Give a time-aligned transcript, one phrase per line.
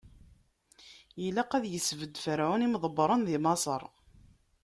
[1.25, 3.81] Ilaq ad isbedd Ferɛun imḍebbren di Maṣer;